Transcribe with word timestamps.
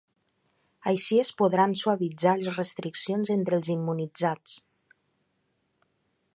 Així 0.91 1.19
es 1.23 1.29
podran 1.41 1.75
suavitzar 1.81 2.33
les 2.45 2.57
restriccions 2.61 3.33
entre 3.37 3.59
els 3.61 3.69
immunitzats. 3.77 4.59